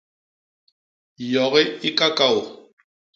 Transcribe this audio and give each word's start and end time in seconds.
Yogi 1.31 1.63
i 1.87 1.89
kakaô. 1.97 2.39